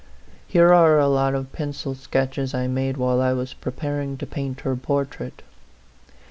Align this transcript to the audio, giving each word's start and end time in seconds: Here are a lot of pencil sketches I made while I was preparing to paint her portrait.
Here 0.47 0.73
are 0.73 0.97
a 0.97 1.07
lot 1.07 1.35
of 1.35 1.51
pencil 1.51 1.93
sketches 1.93 2.55
I 2.55 2.65
made 2.65 2.97
while 2.97 3.21
I 3.21 3.33
was 3.33 3.53
preparing 3.53 4.17
to 4.17 4.25
paint 4.25 4.61
her 4.61 4.75
portrait. 4.75 5.43